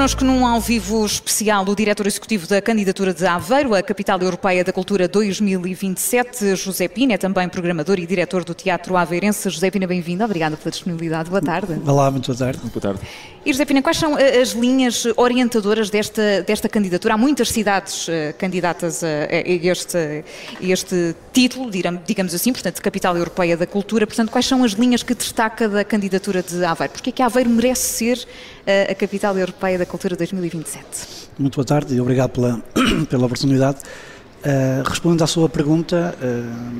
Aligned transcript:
connosco 0.00 0.24
num 0.24 0.46
ao 0.46 0.58
vivo 0.58 1.04
especial 1.04 1.62
o 1.68 1.76
diretor 1.76 2.06
executivo 2.06 2.46
da 2.46 2.62
candidatura 2.62 3.12
de 3.12 3.26
Aveiro, 3.26 3.74
a 3.74 3.82
Capital 3.82 4.18
Europeia 4.22 4.64
da 4.64 4.72
Cultura 4.72 5.06
2027, 5.06 6.56
José 6.56 6.88
Pina, 6.88 7.12
é 7.12 7.18
também 7.18 7.46
programador 7.50 7.98
e 7.98 8.06
diretor 8.06 8.42
do 8.42 8.54
Teatro 8.54 8.96
Aveirense. 8.96 9.50
José 9.50 9.70
Pina, 9.70 9.86
bem-vindo. 9.86 10.24
Obrigada 10.24 10.56
pela 10.56 10.70
disponibilidade. 10.70 11.28
Boa 11.28 11.42
tarde. 11.42 11.78
Olá, 11.86 12.10
muito 12.10 12.28
boa 12.28 12.38
tarde. 12.38 12.60
Boa 12.60 12.80
tarde. 12.80 13.00
E 13.44 13.52
José 13.52 13.66
Pina, 13.66 13.82
quais 13.82 13.98
são 13.98 14.18
eh, 14.18 14.40
as 14.40 14.50
linhas 14.50 15.04
orientadoras 15.16 15.90
desta, 15.90 16.42
desta 16.42 16.68
candidatura? 16.68 17.14
Há 17.14 17.18
muitas 17.18 17.50
cidades 17.50 18.08
uh, 18.08 18.12
candidatas 18.38 19.02
a, 19.02 19.08
este, 19.32 19.96
a 19.98 20.64
este 20.64 21.14
título, 21.32 21.70
digamos 21.70 22.34
assim, 22.34 22.52
portanto, 22.52 22.80
Capital 22.82 23.16
Europeia 23.16 23.56
da 23.56 23.66
Cultura. 23.66 24.06
Portanto, 24.06 24.30
quais 24.30 24.46
são 24.46 24.62
as 24.62 24.72
linhas 24.72 25.02
que 25.02 25.14
destaca 25.14 25.68
da 25.68 25.84
candidatura 25.84 26.42
de 26.42 26.62
Aveiro? 26.64 26.92
Porque 26.92 27.10
é 27.10 27.12
que 27.12 27.22
Aveiro 27.22 27.48
merece 27.48 27.82
ser 27.82 28.18
uh, 28.18 28.92
a 28.92 28.94
Capital 28.94 29.36
Europeia 29.38 29.78
da 29.78 29.86
Cultura 29.90 30.14
2027? 30.14 31.30
Muito 31.36 31.56
boa 31.56 31.64
tarde 31.64 31.96
e 31.96 32.00
obrigado 32.00 32.30
pela, 32.30 32.62
pela 33.10 33.26
oportunidade. 33.26 33.78
Uh, 33.78 34.88
respondendo 34.88 35.22
à 35.22 35.26
sua 35.26 35.48
pergunta, 35.48 36.14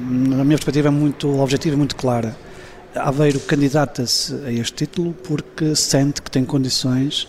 na 0.00 0.44
minha 0.44 0.56
perspectiva 0.56 0.86
é 0.86 0.90
muito 0.92 1.28
objetiva 1.40 1.74
e 1.74 1.76
muito 1.76 1.96
clara 1.96 2.36
Aveiro 2.94 3.40
candidata-se 3.40 4.32
a 4.46 4.52
este 4.52 4.86
título 4.86 5.12
porque 5.24 5.74
sente 5.74 6.22
que 6.22 6.30
tem 6.30 6.44
condições 6.44 7.24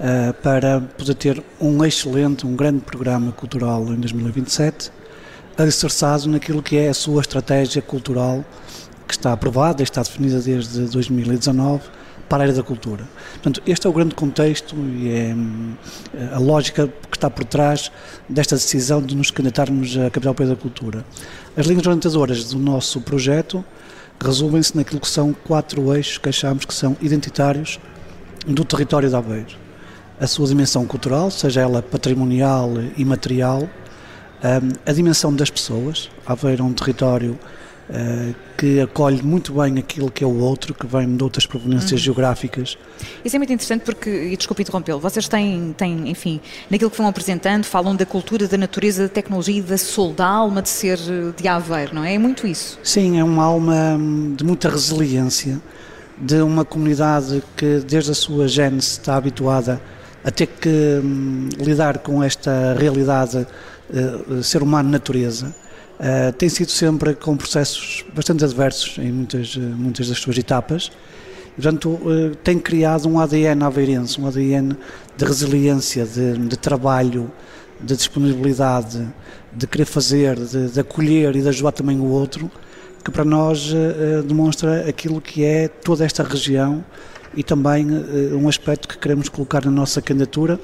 uh, 0.00 0.32
para 0.42 0.80
poder 0.80 1.14
ter 1.14 1.44
um 1.60 1.84
excelente, 1.84 2.46
um 2.46 2.56
grande 2.56 2.80
programa 2.80 3.30
cultural 3.30 3.84
em 3.88 3.96
2027, 3.96 4.90
alicerçado 5.58 6.26
naquilo 6.26 6.62
que 6.62 6.78
é 6.78 6.88
a 6.88 6.94
sua 6.94 7.20
estratégia 7.20 7.82
cultural 7.82 8.42
que 9.06 9.12
está 9.12 9.34
aprovada 9.34 9.82
está 9.82 10.02
definida 10.02 10.40
desde 10.40 10.86
2019 10.86 11.82
para 12.28 12.42
a 12.42 12.44
área 12.44 12.54
da 12.54 12.62
cultura. 12.62 13.04
Portanto, 13.34 13.62
este 13.66 13.86
é 13.86 13.90
o 13.90 13.92
grande 13.92 14.14
contexto 14.14 14.76
e 14.76 15.08
é 15.08 15.34
eh, 16.14 16.34
a 16.34 16.38
lógica 16.38 16.88
que 17.10 17.16
está 17.16 17.30
por 17.30 17.44
trás 17.44 17.90
desta 18.28 18.56
decisão 18.56 19.00
de 19.00 19.16
nos 19.16 19.30
candidatarmos 19.30 19.96
à 19.96 20.10
Capital 20.10 20.30
Europeia 20.30 20.50
da 20.50 20.56
Cultura. 20.56 21.04
As 21.56 21.66
linhas 21.66 21.86
orientadoras 21.86 22.44
do 22.44 22.58
nosso 22.58 23.00
projeto 23.00 23.64
resumem-se 24.20 24.76
naquilo 24.76 25.00
que 25.00 25.08
são 25.08 25.32
quatro 25.32 25.94
eixos 25.94 26.18
que 26.18 26.28
achamos 26.28 26.64
que 26.64 26.74
são 26.74 26.96
identitários 27.00 27.78
do 28.46 28.64
território 28.64 29.08
de 29.08 29.16
Aveiro. 29.16 29.56
A 30.20 30.26
sua 30.26 30.46
dimensão 30.48 30.84
cultural, 30.84 31.30
seja 31.30 31.60
ela 31.60 31.80
patrimonial 31.80 32.72
e 32.96 33.04
material, 33.04 33.68
a 34.84 34.92
dimensão 34.92 35.34
das 35.34 35.50
pessoas. 35.50 36.10
Aveiro 36.26 36.62
é 36.62 36.66
um 36.66 36.72
território 36.72 37.38
Uh, 37.88 38.34
que 38.58 38.80
acolhe 38.80 39.22
muito 39.22 39.54
bem 39.54 39.78
aquilo 39.78 40.10
que 40.10 40.22
é 40.22 40.26
o 40.26 40.40
outro, 40.40 40.74
que 40.74 40.86
vem 40.86 41.16
de 41.16 41.24
outras 41.24 41.46
proveniências 41.46 41.92
uhum. 41.92 41.98
geográficas. 41.98 42.76
Isso 43.24 43.34
é 43.34 43.38
muito 43.38 43.52
interessante 43.52 43.82
porque, 43.82 44.10
e 44.10 44.36
desculpe 44.36 44.60
interrompê-lo, 44.60 45.00
vocês 45.00 45.26
têm, 45.26 45.74
têm, 45.74 46.10
enfim, 46.10 46.38
naquilo 46.68 46.90
que 46.90 46.98
vão 46.98 47.06
apresentando, 47.06 47.64
falam 47.64 47.96
da 47.96 48.04
cultura, 48.04 48.46
da 48.46 48.58
natureza, 48.58 49.04
da 49.04 49.08
tecnologia 49.08 49.58
e 49.58 49.62
da 49.62 49.78
soul, 49.78 50.12
da 50.12 50.26
alma 50.26 50.60
de 50.60 50.68
ser 50.68 50.98
de 51.34 51.48
Aveiro, 51.48 51.94
não 51.94 52.04
é? 52.04 52.14
É 52.14 52.18
muito 52.18 52.46
isso. 52.46 52.78
Sim, 52.82 53.18
é 53.18 53.24
uma 53.24 53.44
alma 53.44 53.96
hum, 53.98 54.34
de 54.36 54.44
muita 54.44 54.68
resiliência, 54.68 55.58
de 56.18 56.42
uma 56.42 56.66
comunidade 56.66 57.42
que 57.56 57.78
desde 57.78 58.10
a 58.10 58.14
sua 58.14 58.48
gênese 58.48 58.98
está 58.98 59.16
habituada 59.16 59.80
a 60.22 60.30
ter 60.30 60.46
que 60.46 61.00
hum, 61.02 61.48
lidar 61.58 61.98
com 61.98 62.22
esta 62.22 62.74
realidade 62.78 63.46
uh, 63.88 64.42
ser 64.42 64.62
humano-natureza 64.62 65.54
Uh, 65.98 66.32
tem 66.34 66.48
sido 66.48 66.70
sempre 66.70 67.12
com 67.12 67.36
processos 67.36 68.04
bastante 68.14 68.44
adversos 68.44 68.98
em 68.98 69.10
muitas, 69.10 69.56
eh, 69.56 69.60
muitas 69.60 70.08
das 70.08 70.18
suas 70.18 70.38
etapas. 70.38 70.92
Portanto, 71.56 71.88
uh, 71.88 72.36
tem 72.36 72.56
criado 72.56 73.08
um 73.08 73.18
ADN 73.18 73.64
aveirense, 73.64 74.20
um 74.20 74.28
ADN 74.28 74.76
de 75.16 75.24
resiliência, 75.24 76.06
de, 76.06 76.38
de 76.38 76.56
trabalho, 76.56 77.28
de 77.80 77.96
disponibilidade, 77.96 79.08
de 79.52 79.66
querer 79.66 79.86
fazer, 79.86 80.36
de, 80.36 80.68
de, 80.68 80.78
acolher 80.78 81.34
e 81.34 81.42
de 81.42 81.48
ajudar 81.48 81.72
também 81.72 81.98
o 81.98 82.04
outro, 82.04 82.48
que 83.04 83.10
para 83.10 83.24
nós 83.24 83.72
uh, 83.72 84.22
demonstra 84.22 84.88
aquilo 84.88 85.20
que 85.20 85.44
é 85.44 85.66
toda 85.66 86.04
esta 86.04 86.22
região 86.22 86.84
e 87.34 87.42
também 87.42 87.86
um 88.32 88.48
aspecto 88.48 88.88
que 88.88 88.96
queremos 88.96 89.28
colocar 89.28 89.64
na 89.64 89.70
nossa 89.70 90.00
candidatura, 90.00 90.58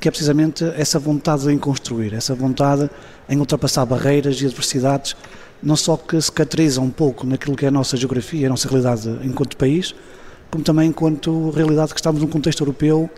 que 0.00 0.08
é 0.08 0.10
precisamente 0.10 0.64
essa 0.76 0.98
vontade 0.98 1.50
em 1.50 1.58
construir, 1.58 2.14
essa 2.14 2.34
vontade 2.34 2.88
em 3.28 3.38
ultrapassar 3.38 3.84
barreiras 3.84 4.40
e 4.40 4.46
adversidades, 4.46 5.16
não 5.62 5.76
só 5.76 5.96
que 5.96 6.20
se 6.20 6.30
caracteriza 6.30 6.80
um 6.80 6.90
pouco 6.90 7.26
naquilo 7.26 7.56
que 7.56 7.64
é 7.64 7.68
a 7.68 7.70
nossa 7.70 7.96
geografia, 7.96 8.46
a 8.46 8.50
nossa 8.50 8.68
realidade 8.68 9.08
enquanto 9.22 9.56
país, 9.56 9.94
como 10.50 10.62
também 10.62 10.88
enquanto 10.88 11.50
realidade 11.50 11.92
que 11.92 12.00
estamos 12.00 12.22
num 12.22 12.28
contexto 12.28 12.60
europeu 12.60 13.10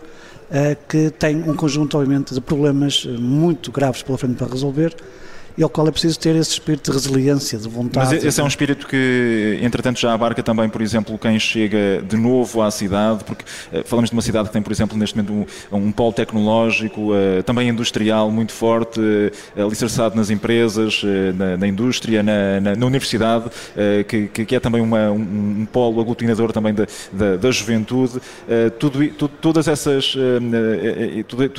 eh, 0.49 0.75
que 0.87 1.11
tem 1.11 1.37
um 1.37 1.55
conjunto, 1.55 1.97
obviamente, 1.97 2.33
de 2.33 2.41
problemas 2.41 3.05
muito 3.05 3.71
graves 3.71 4.01
pela 4.01 4.17
frente 4.17 4.35
para 4.35 4.47
resolver 4.47 4.95
e 5.57 5.63
ao 5.63 5.69
qual 5.69 5.87
é 5.87 5.91
preciso 5.91 6.19
ter 6.19 6.35
esse 6.35 6.51
espírito 6.51 6.91
de 6.91 6.97
resiliência, 6.97 7.57
de 7.57 7.67
vontade. 7.67 8.15
Mas 8.15 8.23
esse 8.23 8.39
é 8.39 8.43
um 8.43 8.47
espírito 8.47 8.87
que, 8.87 9.59
entretanto, 9.61 9.99
já 9.99 10.13
abarca 10.13 10.41
também, 10.41 10.69
por 10.69 10.81
exemplo, 10.81 11.17
quem 11.17 11.39
chega 11.39 12.01
de 12.07 12.17
novo 12.17 12.61
à 12.61 12.71
cidade, 12.71 13.23
porque 13.23 13.43
uh, 13.43 13.83
falamos 13.85 14.09
de 14.09 14.15
uma 14.15 14.21
cidade 14.21 14.47
que 14.47 14.53
tem, 14.53 14.61
por 14.61 14.71
exemplo, 14.71 14.97
neste 14.97 15.15
momento 15.15 15.47
um, 15.71 15.77
um 15.77 15.91
polo 15.91 16.13
tecnológico, 16.13 17.11
uh, 17.11 17.43
também 17.43 17.69
industrial 17.69 18.31
muito 18.31 18.51
forte, 18.51 18.99
uh, 18.99 19.65
alicerçado 19.65 20.15
nas 20.15 20.29
empresas, 20.29 21.01
na, 21.35 21.57
na, 21.57 21.67
indústria, 21.67 22.23
na, 22.23 22.59
na, 22.61 22.75
na 22.75 22.85
universidade, 22.85 23.45
que, 24.07 24.27
que, 24.27 24.55
é 24.55 24.59
também 24.59 24.81
uma, 24.81 25.11
um, 25.11 25.61
um, 25.61 25.67
polo 25.71 25.99
aglutinador 26.01 26.51
também 26.51 26.73
da, 26.73 26.85
da, 27.11 27.37
da 27.37 27.51
juventude. 27.51 28.19
tudo, 28.79 29.07
tudo, 29.09 29.31
todas 29.41 29.67
essas, 29.67 30.13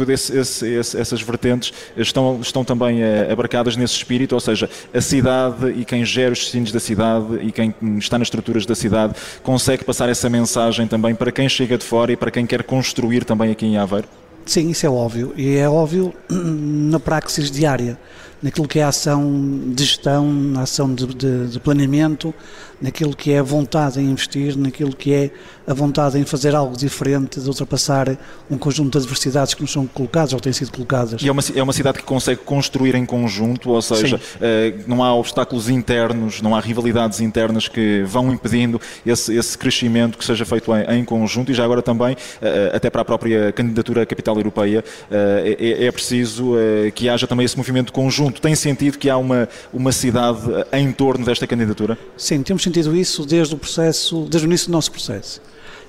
esse, 0.09 0.67
esse, 0.67 0.99
essas 0.99 1.23
vertentes 1.23 1.73
estão, 1.97 2.41
estão 2.41 2.65
também 2.65 3.01
abarcadas 3.31 3.77
nesse 3.77 3.92
espírito, 3.97 4.35
ou 4.35 4.41
seja, 4.41 4.69
a 4.93 5.01
cidade 5.01 5.71
e 5.77 5.85
quem 5.85 6.05
gera 6.05 6.33
os 6.33 6.39
destinos 6.39 6.73
da 6.73 6.81
cidade 6.81 7.39
e 7.43 7.53
quem 7.53 7.75
está 7.99 8.19
nas 8.19 8.27
estruturas 8.27 8.67
da 8.67 8.75
cidade 8.75 9.15
consegue 9.43 9.85
passar 9.85 10.09
essa 10.09 10.29
mensagem 10.29 10.87
também 10.87 11.15
para 11.15 11.33
quem 11.33 11.49
chega 11.49 11.77
de 11.79 11.85
fora 11.85 12.13
e 12.13 12.17
para 12.17 12.31
quem 12.31 12.47
quer 12.47 12.63
construir 12.63 13.25
também 13.25 13.51
aqui 13.51 13.67
em 13.67 13.77
Aveiro? 13.77 14.09
Sim, 14.45 14.71
isso 14.71 14.85
é 14.87 14.91
óbvio. 14.91 15.33
E 15.37 15.57
é 15.57 15.69
óbvio 15.69 16.13
na 16.29 16.99
praxis 16.99 17.51
diária 17.51 17.99
naquilo 18.43 18.67
que 18.67 18.81
é 18.81 18.83
a 18.83 18.89
ação 18.89 19.63
de 19.67 19.85
gestão, 19.85 20.31
na 20.31 20.63
ação 20.63 20.93
de, 20.93 21.07
de, 21.07 21.47
de, 21.47 21.61
planeamento, 21.61 22.35
naquilo 22.81 23.15
que 23.15 23.31
é 23.31 23.39
a 23.39 23.43
vontade 23.43 24.01
em 24.01 24.11
investir, 24.11 24.59
naquilo 24.59 24.95
que 24.95 25.15
é 25.15 25.31
a 25.65 25.73
vontade 25.73 26.19
em 26.19 26.25
fazer 26.25 26.53
algo 26.55 26.77
diferente, 26.77 27.41
de 27.41 27.47
ultrapassar 27.47 28.19
um 28.51 28.59
conjunto 28.59 28.99
de 28.99 29.05
adversidades 29.05 29.55
que 29.55 29.63
nos 29.63 29.71
são 29.71 29.87
colocadas 29.87 30.33
ou 30.33 30.41
têm 30.41 30.53
sido 30.53 30.73
colocadas. 30.73 31.23
E 31.23 31.29
é 31.29 31.33
uma, 31.33 31.43
é 31.55 31.63
uma 31.63 31.73
cidade 31.73 31.99
que 31.99 32.05
consegue 32.05 32.41
construir 32.41 32.97
em 32.97 33.07
conjunto, 33.07 33.71
ou 33.71 33.81
seja, 33.81 34.21
eh, 34.41 34.75
não 34.89 35.05
há 35.05 35.15
obstáculos 35.15 35.69
internos, 35.69 36.43
não 36.43 36.57
há 36.57 36.61
rivalidades 36.61 37.21
internas 37.21 37.69
que 37.69 38.03
vão 38.03 38.33
impedindo 38.33 38.81
esse, 39.07 39.33
esse 39.37 39.57
crescimento 39.57 40.19
que 40.19 40.25
seja 40.25 40.45
feito 40.45 40.73
em, 40.75 40.99
em, 40.99 41.05
conjunto. 41.05 41.53
E 41.53 41.55
já 41.55 41.65
agora 41.65 41.81
também, 41.81 42.17
eh, 42.41 42.73
até 42.75 42.91
para 42.91 43.03
a 43.03 43.05
própria 43.05 43.53
candidatura 43.53 44.03
à 44.03 44.07
capital 44.07 44.37
europeia, 44.37 44.85
eh, 45.09 45.57
é, 45.61 45.87
é 45.87 45.93
preciso 45.93 46.55
que 46.95 47.09
haja 47.09 47.27
também 47.29 47.45
esse 47.45 47.57
movimento 47.57 47.93
conjunto 47.93 48.32
conjunto, 48.33 48.41
tem 48.41 48.55
sentido 48.55 48.99
que 48.99 49.11
há 49.11 49.17
uma, 49.17 49.49
uma 49.73 49.93
cidade 49.93 50.41
em 50.73 50.91
torno 50.93 51.25
desta 51.25 51.47
candidatura? 51.47 51.99
Sim, 52.17 52.43
temos 52.43 52.63
sentido 52.63 52.97
isso 52.97 53.27
desde 53.27 53.55
o 53.55 53.59
processo, 53.59 54.27
desde 54.29 54.47
o 54.47 54.49
início 54.49 54.69
do 54.69 54.73
nosso 54.73 54.91
processo. 54.91 55.41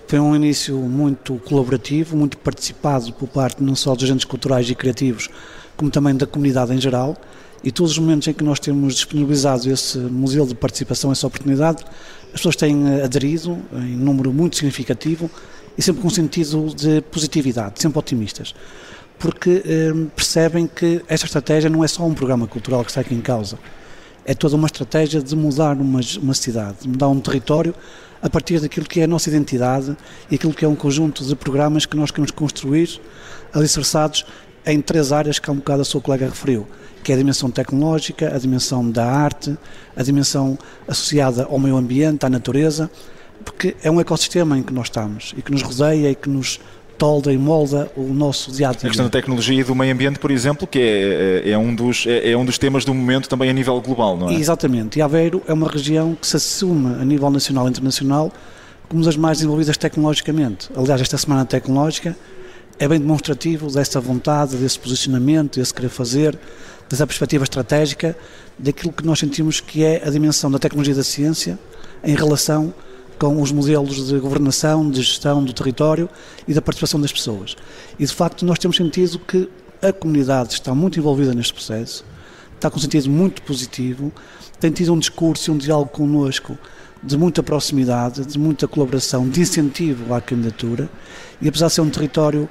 Foi 0.08 0.20
um 0.20 0.36
início 0.36 0.78
muito 0.78 1.36
colaborativo, 1.46 2.18
muito 2.18 2.38
participado 2.38 3.12
por 3.14 3.28
parte 3.28 3.64
não 3.64 3.76
só 3.76 3.96
dos 3.96 4.04
agentes 4.04 4.26
culturais 4.26 4.70
e 4.70 4.76
criativos, 4.76 5.30
como 5.78 5.90
também 5.90 6.16
da 6.16 6.28
comunidade 6.28 6.74
em 6.74 6.82
geral. 6.82 7.16
E 7.64 7.72
todos 7.72 7.94
os 7.94 7.98
momentos 7.98 8.28
em 8.28 8.34
que 8.34 8.44
nós 8.44 8.60
temos 8.60 8.96
disponibilizado 8.96 9.72
esse 9.72 9.98
modelo 9.98 10.46
de 10.46 10.54
participação, 10.54 11.14
essa 11.14 11.26
oportunidade, 11.26 11.84
as 12.26 12.40
pessoas 12.42 12.58
têm 12.58 12.90
eh, 12.90 13.04
aderido 13.04 13.58
em 13.72 13.96
número 13.96 14.34
muito 14.34 14.58
significativo 14.58 15.32
e 15.78 15.82
sempre 15.82 16.02
com 16.02 16.10
sentido 16.10 16.76
de 16.76 17.00
positividade, 17.04 17.82
sempre 17.82 17.98
otimistas 17.98 18.54
porque 19.20 19.64
eh, 19.66 19.92
percebem 20.16 20.68
que 20.68 21.04
esta 21.08 21.26
estratégia 21.26 21.70
não 21.70 21.84
é 21.84 21.88
só 21.88 22.06
um 22.06 22.14
programa 22.14 22.48
cultural 22.48 22.84
que 22.84 22.92
está 22.92 23.02
aqui 23.02 23.16
em 23.16 23.22
causa, 23.22 23.58
é 24.26 24.34
toda 24.34 24.56
uma 24.56 24.68
estratégia 24.68 25.22
de 25.22 25.36
mudar 25.36 25.78
uma, 25.78 26.00
uma 26.22 26.34
cidade, 26.34 26.78
de 26.82 26.88
mudar 26.88 27.08
um 27.10 27.20
território 27.20 27.74
a 28.22 28.30
partir 28.30 28.60
daquilo 28.60 28.86
que 28.86 29.02
é 29.02 29.04
a 29.04 29.08
nossa 29.08 29.30
identidade 29.30 29.96
e 30.32 30.36
aquilo 30.36 30.54
que 30.54 30.64
é 30.64 30.68
um 30.68 30.76
conjunto 30.76 31.26
de 31.26 31.36
programas 31.36 31.86
que 31.86 31.98
nós 31.98 32.10
queremos 32.10 32.32
construir 32.32 33.02
alicerçados 33.54 34.26
em 34.66 34.80
três 34.80 35.12
áreas 35.12 35.40
que 35.40 35.50
há 35.50 35.54
um 35.54 35.58
bocado 35.58 35.82
a 35.82 35.86
sua 35.86 36.00
colega 36.00 36.26
referiu, 36.26 36.66
que 37.04 37.12
é 37.12 37.16
a 37.16 37.18
dimensão 37.18 37.52
tecnológica, 37.52 38.34
a 38.34 38.38
dimensão 38.38 38.90
da 38.90 39.06
arte, 39.06 39.58
a 39.96 40.02
dimensão 40.02 40.58
associada 40.88 41.44
ao 41.44 41.60
meio 41.60 41.76
ambiente, 41.76 42.26
à 42.26 42.30
natureza, 42.30 42.90
porque 43.44 43.76
é 43.84 43.92
um 43.92 44.00
ecossistema 44.00 44.58
em 44.58 44.64
que 44.64 44.72
nós 44.72 44.88
estamos 44.88 45.34
e 45.38 45.42
que 45.42 45.52
nos 45.52 45.62
rodeia 45.62 46.10
e 46.10 46.16
que 46.16 46.30
nos 46.30 46.62
tolda 46.98 47.32
e 47.32 47.38
molda 47.38 47.92
o 47.96 48.14
nosso 48.14 48.52
dia 48.52 48.70
a 48.70 48.72
dia. 48.72 48.82
A 48.88 48.88
questão 48.88 49.06
da 49.06 49.12
tecnologia 49.12 49.60
e 49.60 49.64
do 49.64 49.76
meio 49.76 49.94
ambiente, 49.94 50.20
por 50.20 50.32
exemplo, 50.32 50.68
que 50.68 50.80
é, 50.80 51.44
é, 51.46 51.52
é 51.52 51.58
um, 51.58 51.74
dos, 51.74 52.06
é, 52.08 52.32
é, 52.32 52.38
um 52.38 52.46
dos 52.46 52.58
temas 52.58 52.86
do 52.86 52.94
momento 52.94 53.28
também 53.28 53.50
a 53.50 53.54
nível 53.54 53.80
global, 53.82 54.18
não 54.18 54.30
é? 54.30 54.34
Exatamente. 54.34 55.00
E 55.00 55.02
Aveiro 55.02 55.42
é 55.48 55.54
uma 55.54 55.68
região 55.68 56.16
que 56.16 56.26
se 56.26 56.36
assume 56.36 56.96
a 57.02 57.06
nível 57.06 57.30
nacional 57.30 57.68
e 57.68 57.70
internacional 57.70 58.32
como 58.88 59.04
das 59.04 59.18
mais 59.18 59.38
desenvolvidas 59.40 59.78
tecnologicamente. 59.78 60.70
Aliás, 60.76 61.02
esta 61.02 61.18
Semana 61.18 61.46
Tecnológica 61.46 62.16
é 62.78 62.88
bem 62.88 63.00
demonstrativo 63.00 63.72
dessa 63.72 64.00
vontade, 64.00 64.56
desse 64.56 64.80
posicionamento, 64.80 65.60
desse 65.60 65.74
querer 65.74 65.90
fazer, 65.90 66.38
dessa 66.90 67.08
perspectiva 67.08 67.44
estratégica, 67.44 68.16
daquilo 68.58 68.94
que 68.94 69.06
nós 69.06 69.20
sentimos 69.20 69.60
que 69.60 69.84
é 69.84 70.04
a 70.06 70.10
dimensão 70.10 70.52
da 70.52 70.60
tecnologia 70.60 70.94
e 70.94 70.98
da 70.98 71.04
ciência 71.04 71.58
em 72.04 72.16
relação 72.16 72.74
com 73.24 73.42
os 73.42 73.54
modelos 73.54 74.10
de 74.10 74.20
governação, 74.20 74.92
de 74.92 75.02
gestão 75.02 75.42
do 75.42 75.54
território 75.54 76.10
e 76.46 76.54
da 76.54 76.62
participação 76.62 77.00
das 77.00 77.14
pessoas. 77.14 77.56
E 77.98 78.06
de 78.06 78.14
facto 78.14 78.46
nós 78.46 78.60
temos 78.60 78.76
sentido 78.76 79.18
que 79.18 79.50
a 79.82 79.94
comunidade 79.94 80.56
está 80.56 80.76
muito 80.76 81.00
envolvida 81.00 81.34
neste 81.34 81.54
processo, 81.54 82.04
está 82.54 82.70
com 82.70 82.76
um 82.76 82.82
sentido 82.82 83.10
muito 83.10 83.42
positivo, 83.44 84.12
tem 84.60 84.72
tido 84.72 84.92
um 84.92 85.00
discurso 85.00 85.50
e 85.50 85.54
um 85.54 85.58
diálogo 85.58 85.92
connosco 85.92 86.58
de 87.02 87.18
muita 87.18 87.42
proximidade, 87.42 88.26
de 88.26 88.38
muita 88.38 88.68
colaboração, 88.68 89.30
de 89.30 89.40
incentivo 89.40 90.14
à 90.14 90.20
candidatura 90.20 90.90
e 91.42 91.48
apesar 91.48 91.68
de 91.68 91.74
ser 91.76 91.82
um 91.82 91.90
território 91.90 92.50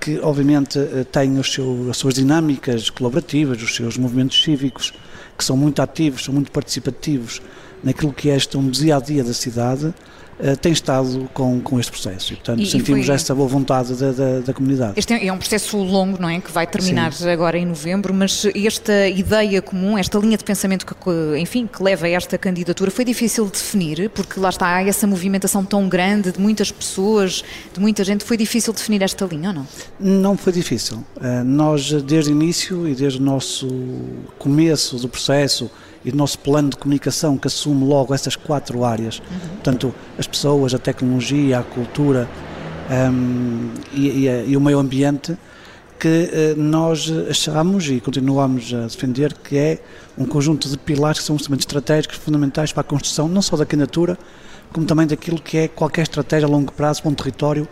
que 0.00 0.18
obviamente 0.20 0.78
eh, 0.78 1.04
tem 1.12 1.38
os 1.38 1.52
seus, 1.52 1.90
as 1.90 1.96
suas 1.98 2.14
dinâmicas 2.14 2.88
colaborativas, 2.88 3.62
os 3.62 3.76
seus 3.76 3.98
movimentos 3.98 4.42
cívicos, 4.42 4.94
que 5.36 5.44
são 5.44 5.58
muito 5.58 5.82
ativos, 5.82 6.24
são 6.24 6.32
muito 6.32 6.50
participativos 6.50 7.42
naquilo 7.82 8.12
que 8.12 8.30
é 8.30 8.34
a 8.34 8.38
gestão 8.38 8.68
dia 8.68 8.96
a 8.96 9.00
dia 9.00 9.22
da 9.22 9.34
cidade, 9.34 9.94
eh, 10.38 10.54
tem 10.54 10.70
estado 10.70 11.30
com, 11.32 11.60
com 11.60 11.80
este 11.80 11.90
processo 11.90 12.34
e, 12.34 12.36
portanto, 12.36 12.60
e, 12.60 12.66
sentimos 12.66 13.06
foi... 13.06 13.14
essa 13.14 13.34
boa 13.34 13.48
vontade 13.48 13.94
da, 13.94 14.12
da, 14.12 14.40
da, 14.40 14.52
comunidade. 14.52 14.92
Este 14.96 15.14
é, 15.14 15.26
é 15.26 15.32
um 15.32 15.38
processo 15.38 15.78
longo, 15.78 16.20
não 16.20 16.28
é? 16.28 16.38
Que 16.40 16.52
vai 16.52 16.66
terminar 16.66 17.10
Sim. 17.14 17.30
agora 17.30 17.56
em 17.56 17.64
novembro, 17.64 18.12
mas 18.12 18.46
esta 18.54 19.08
ideia 19.08 19.62
comum, 19.62 19.96
esta 19.96 20.18
linha 20.18 20.36
de 20.36 20.44
pensamento 20.44 20.84
que, 20.84 20.94
enfim, 21.38 21.66
que 21.66 21.82
leva 21.82 22.04
a 22.04 22.10
esta 22.10 22.36
candidatura 22.36 22.90
foi 22.90 23.04
difícil 23.04 23.46
de 23.46 23.52
definir, 23.52 24.10
porque 24.10 24.38
lá 24.38 24.50
está 24.50 24.82
essa 24.82 25.06
movimentação 25.06 25.64
tão 25.64 25.88
grande 25.88 26.32
de 26.32 26.40
muitas 26.40 26.70
pessoas, 26.70 27.42
de 27.72 27.80
muita 27.80 28.04
gente, 28.04 28.22
foi 28.22 28.36
difícil 28.36 28.74
definir 28.74 29.00
esta 29.00 29.24
linha 29.24 29.48
ou 29.48 29.54
não? 29.54 29.66
Não 29.98 30.36
foi 30.36 30.52
difícil. 30.52 31.02
Eh, 31.18 31.42
nós, 31.44 31.90
desde 32.02 32.30
o 32.30 32.32
início 32.32 32.86
e 32.86 32.94
desde 32.94 33.18
o 33.18 33.22
nosso 33.22 33.68
começo 34.38 34.98
do 34.98 35.08
processo, 35.08 35.70
e 36.06 36.12
do 36.12 36.16
nosso 36.16 36.38
plano 36.38 36.70
de 36.70 36.76
comunicação 36.76 37.36
que 37.36 37.48
assume 37.48 37.84
logo 37.84 38.14
essas 38.14 38.36
quatro 38.36 38.84
áreas, 38.84 39.18
uhum. 39.18 39.48
portanto, 39.54 39.94
as 40.16 40.26
pessoas, 40.28 40.72
a 40.72 40.78
tecnologia, 40.78 41.58
a 41.58 41.62
cultura 41.64 42.28
um, 42.88 43.72
e, 43.92 44.26
e, 44.26 44.50
e, 44.50 44.56
o 44.56 44.60
meio 44.60 44.78
ambiente, 44.78 45.36
que 45.98 46.54
uh, 46.54 46.60
nós 46.60 47.12
achamos 47.28 47.88
e 47.88 48.00
continuamos 48.00 48.72
a 48.72 48.82
defender 48.82 49.34
que 49.34 49.56
é 49.56 49.82
um 50.16 50.24
conjunto 50.26 50.68
de 50.68 50.78
pilares 50.78 51.18
que 51.18 51.24
são 51.24 51.34
instrumentos 51.34 51.64
estratégicos 51.64 52.18
fundamentais 52.18 52.72
para 52.72 52.82
a 52.82 52.84
construção 52.84 53.26
não 53.26 53.42
só 53.42 53.56
da 53.56 53.66
candidatura, 53.66 54.16
como 54.72 54.86
também 54.86 55.08
daquilo 55.08 55.40
que 55.40 55.58
é 55.58 55.68
qualquer 55.68 56.02
estratégia 56.02 56.46
a 56.46 56.50
longo 56.50 56.72
prazo 56.72 57.02
para 57.02 57.10
um 57.10 57.14
território 57.14 57.66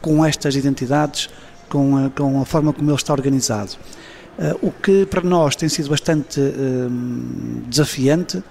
com 0.00 0.24
estas 0.24 0.54
identidades, 0.54 1.28
com 1.68 1.96
a, 1.96 2.10
com 2.10 2.40
a 2.40 2.44
forma 2.44 2.72
como 2.72 2.90
ele 2.90 2.96
está 2.96 3.12
organizado. 3.12 3.72
Uh, 4.38 4.66
o 4.68 4.70
que 4.72 5.04
para 5.06 5.20
nós 5.20 5.54
tem 5.54 5.68
sido 5.68 5.90
bastante 5.90 6.40
uh, 6.40 6.90
desafiante 7.68 8.42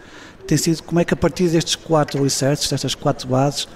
tem 0.46 0.58
sido 0.58 0.84
como 0.84 1.00
é 1.00 1.06
que 1.06 1.14
a 1.14 1.18
partir 1.18 1.48
destes 1.48 1.76
quatro 1.76 2.20
alicerces, 2.20 2.70
destas 2.70 2.94
quatro 2.94 3.28
bases, 3.28 3.68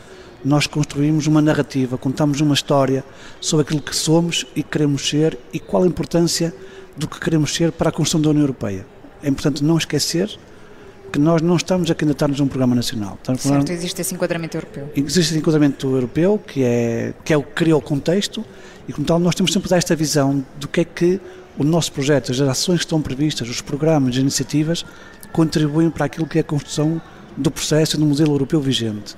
nós 0.44 0.68
construímos 0.68 1.26
uma 1.26 1.42
narrativa, 1.42 1.98
contamos 1.98 2.42
uma 2.42 2.54
história 2.54 3.04
sobre 3.42 3.66
aquilo 3.66 3.82
que 3.82 3.96
somos 3.96 4.46
e 4.56 4.62
queremos 4.62 5.08
ser 5.08 5.38
e 5.52 5.60
qual 5.60 5.84
a 5.84 5.88
importância 5.88 6.54
do 6.96 7.08
que 7.08 7.20
queremos 7.20 7.54
ser 7.54 7.72
para 7.72 7.90
a 7.90 7.92
construção 7.92 8.22
da 8.22 8.30
União 8.30 8.44
Europeia. 8.44 8.86
É 9.24 9.30
importante 9.30 9.64
não 9.64 9.78
esquecer 9.78 10.30
que 11.12 11.18
nós 11.18 11.42
não 11.42 11.56
estamos 11.56 11.90
a 11.90 11.96
candidatar-nos 11.96 12.40
a 12.40 12.44
um 12.44 12.48
programa 12.48 12.76
nacional. 12.76 13.18
Estamos 13.20 13.42
certo, 13.42 13.54
falando... 13.54 13.70
existe 13.70 14.02
esse 14.02 14.14
enquadramento 14.14 14.58
europeu. 14.58 14.90
Existe 14.96 15.32
esse 15.32 15.38
enquadramento 15.38 15.88
europeu, 15.88 16.38
que 16.46 16.64
é, 16.64 17.14
que 17.24 17.34
é 17.34 17.38
o 17.38 17.44
que 17.44 17.54
criou 17.54 17.80
o 17.80 17.82
contexto, 17.82 18.44
e 18.88 18.94
como 18.94 19.06
tal 19.06 19.18
nós 19.18 19.34
temos 19.34 19.52
sempre 19.52 19.70
dar 19.70 19.78
esta 19.78 19.96
visão 19.96 20.46
do 20.60 20.68
que 20.68 20.82
é 20.82 20.86
que 20.86 21.20
o 21.58 21.64
nosso 21.64 21.92
projeto, 21.92 22.32
as 22.32 22.42
ações 22.42 22.80
que 22.80 22.86
estão 22.86 23.02
previstas, 23.02 23.48
os 23.50 23.62
programas, 23.62 24.16
as 24.16 24.22
iniciativas, 24.22 24.86
contribuem 25.32 25.90
para 25.90 26.06
aquilo 26.06 26.28
que 26.28 26.38
é 26.38 26.42
a 26.42 26.44
construção 26.44 27.02
do 27.36 27.52
processo 27.52 27.96
e 27.96 28.00
do 28.00 28.06
modelo 28.06 28.34
europeu 28.34 28.60
vigente. 28.60 29.16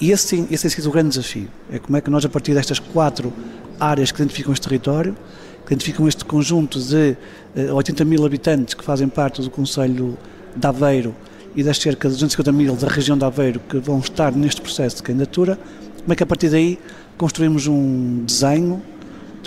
E 0.00 0.10
esse, 0.10 0.28
sim, 0.28 0.48
esse 0.50 0.62
tem 0.62 0.70
sido 0.70 0.88
o 0.88 0.92
grande 0.92 1.10
desafio. 1.10 1.48
É 1.70 1.78
como 1.78 1.96
é 1.96 2.00
que 2.00 2.10
nós, 2.10 2.24
a 2.24 2.28
partir 2.28 2.54
destas 2.54 2.78
quatro 2.78 3.32
áreas 3.78 4.10
que 4.10 4.20
identificam 4.20 4.52
este 4.52 4.66
território, 4.66 5.14
que 5.66 5.74
identificam 5.74 6.08
este 6.08 6.24
conjunto 6.24 6.80
de 6.80 7.16
80 7.72 8.02
eh, 8.02 8.06
mil 8.06 8.24
habitantes 8.24 8.74
que 8.74 8.82
fazem 8.82 9.08
parte 9.08 9.42
do 9.42 9.50
Conselho 9.50 10.16
de 10.56 10.66
Aveiro 10.66 11.14
e 11.54 11.62
das 11.62 11.78
cerca 11.78 12.08
de 12.08 12.14
250 12.14 12.52
mil 12.52 12.76
da 12.76 12.88
região 12.88 13.16
de 13.16 13.24
Aveiro 13.24 13.60
que 13.68 13.78
vão 13.78 13.98
estar 13.98 14.32
neste 14.32 14.60
processo 14.60 14.96
de 14.96 15.02
candidatura, 15.02 15.58
como 16.00 16.12
é 16.12 16.16
que 16.16 16.22
a 16.22 16.26
partir 16.26 16.48
daí 16.48 16.78
construímos 17.18 17.66
um 17.66 18.24
desenho 18.24 18.82
de 18.99 18.99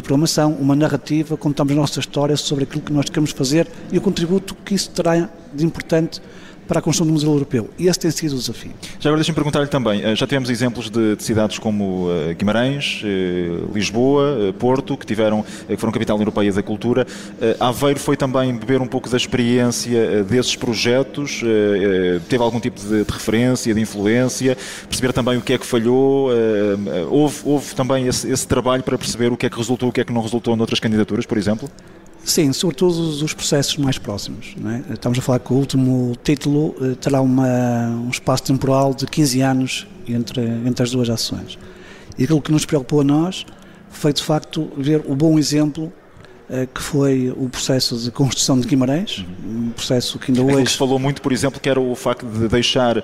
programação, 0.04 0.52
uma 0.52 0.76
narrativa, 0.76 1.38
contamos 1.38 1.72
a 1.72 1.76
nossa 1.76 2.00
história 2.00 2.36
sobre 2.36 2.66
aquilo 2.66 2.82
que 2.82 2.92
nós 2.92 3.06
queremos 3.06 3.32
fazer 3.32 3.68
e 3.92 3.98
o 3.98 4.02
contributo 4.02 4.54
que 4.54 4.76
isso 4.76 4.92
terá 4.92 5.30
de 5.54 5.66
importante 5.66 6.22
para 6.68 6.80
a 6.80 6.82
construção 6.82 7.08
do 7.08 7.14
modelo 7.14 7.34
europeu. 7.34 7.70
E 7.78 7.88
esse 7.88 8.00
tem 8.00 8.12
sido 8.12 8.34
o 8.34 8.38
desafio. 8.38 8.72
Já 9.00 9.10
agora 9.10 9.18
deixem-me 9.18 9.36
perguntar-lhe 9.36 9.68
também, 9.68 10.04
eh, 10.04 10.16
já 10.16 10.26
tivemos 10.26 10.50
exemplos 10.50 10.90
de, 10.90 11.16
de 11.16 11.24
cidades 11.24 11.60
como 11.60 12.08
uh, 12.08 12.36
Guimarães, 12.38 13.02
uh, 13.04 13.74
Lisboa, 13.74 14.54
Porto, 14.58 14.98
que 14.98 15.06
tiveram, 15.06 15.44
que 15.68 15.78
foram 15.78 15.92
capital 15.92 16.18
europeia 16.18 16.52
da 16.52 16.64
cultura. 16.64 17.06
Aveiro 17.60 18.00
foi 18.00 18.16
também 18.16 18.56
beber 18.56 18.82
um 18.82 18.88
pouco 18.88 19.10
da 19.10 19.18
experiência 19.18 20.24
desses 20.24 20.56
projetos, 20.56 21.42
teve 22.28 22.44
algum 22.44 22.60
tipo 22.60 22.80
de, 22.80 23.04
de, 23.04 23.12
referência, 23.12 23.74
de 23.74 23.80
influência, 23.80 24.58
perceber 24.88 25.14
também 25.14 25.38
o 25.38 25.42
que 25.42 25.54
é 25.54 25.58
que 25.58 25.66
falhou, 25.66 26.30
houve, 27.10 27.42
houve 27.44 27.76
também 27.76 28.08
esse, 28.08 28.30
esse 28.30 28.48
trabalho 28.48 28.84
para 28.84 28.98
perceber 28.98 29.32
o 29.32 29.38
que 29.38 29.46
é 29.46 29.50
que 29.50 29.58
resultou, 29.58 29.90
o 29.90 29.92
que 29.92 30.02
é 30.02 30.04
que 30.04 30.14
não 30.14 30.22
resultou 30.22 30.56
noutras 30.56 30.80
candidaturas, 30.80 31.26
por 31.26 31.38
exemplo? 31.38 31.70
Sim, 32.24 32.54
sobretudo 32.54 33.24
os 33.24 33.34
processos 33.34 33.76
mais 33.78 33.98
próximos. 33.98 34.56
É? 34.90 34.94
Estamos 34.94 35.20
a 35.20 35.22
falar 35.22 35.40
que 35.40 35.52
o 35.52 35.58
último 35.58 36.16
título 36.24 36.74
eh, 36.82 36.96
terá 36.96 37.20
uma, 37.20 37.90
um 37.90 38.10
espaço 38.10 38.44
temporal 38.44 38.94
de 38.94 39.06
15 39.06 39.42
anos 39.42 39.88
entre, 40.08 40.42
entre 40.42 40.84
as 40.84 40.92
duas 40.92 41.10
ações. 41.10 41.60
E 42.18 42.24
aquilo 42.24 42.42
que 42.42 42.52
nos 42.52 42.66
preocupou 42.66 43.02
a 43.02 43.04
nós 43.04 43.46
foi, 43.90 44.14
de 44.14 44.24
facto, 44.24 44.72
ver 44.78 45.04
o 45.06 45.16
bom 45.16 45.38
exemplo 45.38 45.92
que 46.74 46.82
foi 46.82 47.34
o 47.36 47.50
processo 47.50 47.98
de 47.98 48.12
construção 48.12 48.60
de 48.60 48.68
Guimarães, 48.68 49.26
um 49.46 49.70
processo 49.72 50.20
que 50.20 50.32
ainda 50.32 50.42
hoje... 50.42 50.52
Aquilo 50.52 50.66
que 50.66 50.72
se 50.72 50.78
falou 50.78 51.00
muito, 51.00 51.22
por 51.22 51.32
exemplo, 51.32 51.60
que 51.60 51.70
era 51.70 51.80
o 51.80 51.96
facto 51.96 52.26
de 52.26 52.48
deixar 52.48 52.98
uh, 52.98 53.04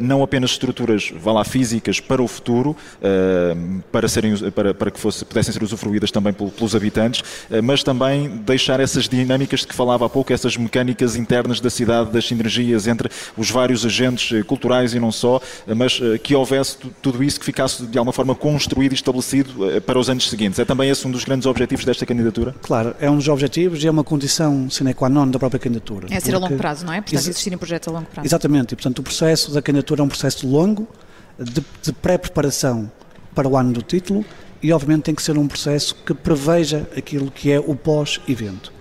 não 0.00 0.22
apenas 0.22 0.50
estruturas, 0.50 1.12
vá 1.16 1.32
lá, 1.32 1.44
físicas 1.44 2.00
para 2.00 2.22
o 2.22 2.28
futuro, 2.28 2.70
uh, 2.70 3.82
para, 3.90 4.08
serem, 4.08 4.36
para, 4.50 4.74
para 4.74 4.90
que 4.90 5.00
fosse, 5.00 5.24
pudessem 5.24 5.52
ser 5.52 5.62
usufruídas 5.62 6.10
também 6.10 6.32
pelos 6.32 6.74
habitantes, 6.74 7.20
uh, 7.20 7.62
mas 7.62 7.82
também 7.82 8.28
deixar 8.44 8.80
essas 8.80 9.08
dinâmicas 9.08 9.60
de 9.60 9.66
que 9.66 9.74
falava 9.74 10.06
há 10.06 10.08
pouco, 10.08 10.32
essas 10.32 10.56
mecânicas 10.56 11.16
internas 11.16 11.60
da 11.60 11.70
cidade, 11.70 12.10
das 12.10 12.26
sinergias 12.26 12.86
entre 12.86 13.08
os 13.36 13.50
vários 13.50 13.86
agentes 13.86 14.44
culturais 14.44 14.94
e 14.94 15.00
não 15.00 15.12
só, 15.12 15.40
mas 15.76 16.00
que 16.22 16.34
houvesse 16.34 16.76
tudo 17.00 17.22
isso 17.22 17.38
que 17.38 17.46
ficasse 17.46 17.84
de 17.86 17.98
alguma 17.98 18.12
forma 18.12 18.34
construído 18.34 18.92
e 18.92 18.94
estabelecido 18.94 19.80
para 19.82 19.98
os 19.98 20.10
anos 20.10 20.28
seguintes. 20.28 20.58
É 20.58 20.64
também 20.64 20.90
esse 20.90 21.06
um 21.06 21.10
dos 21.10 21.24
grandes 21.24 21.46
objetivos 21.46 21.84
desta 21.84 22.04
candidatura? 22.04 22.54
Claro, 22.62 22.73
é 23.00 23.10
um 23.10 23.16
dos 23.16 23.28
objetivos 23.28 23.82
e 23.82 23.86
é 23.86 23.90
uma 23.90 24.04
condição 24.04 24.68
sine 24.70 24.94
qua 24.94 25.08
non 25.08 25.30
da 25.30 25.38
própria 25.38 25.58
candidatura. 25.58 26.08
É 26.10 26.20
ser 26.20 26.34
a 26.34 26.38
longo 26.38 26.56
prazo, 26.56 26.84
não 26.84 26.92
é? 26.92 27.00
Portanto, 27.00 27.20
existirem 27.20 27.58
projetos 27.58 27.88
a 27.88 27.92
longo 27.92 28.06
prazo. 28.06 28.26
Exatamente, 28.26 28.72
e 28.72 28.76
portanto 28.76 28.98
o 28.98 29.02
processo 29.02 29.52
da 29.52 29.60
candidatura 29.60 30.00
é 30.00 30.04
um 30.04 30.08
processo 30.08 30.46
longo, 30.46 30.88
de, 31.38 31.64
de 31.82 31.92
pré-preparação 31.92 32.90
para 33.34 33.48
o 33.48 33.56
ano 33.56 33.72
do 33.72 33.82
título 33.82 34.24
e 34.62 34.72
obviamente 34.72 35.04
tem 35.04 35.14
que 35.14 35.22
ser 35.22 35.36
um 35.36 35.46
processo 35.46 35.94
que 36.06 36.14
preveja 36.14 36.88
aquilo 36.96 37.30
que 37.30 37.50
é 37.50 37.58
o 37.58 37.74
pós-evento. 37.74 38.72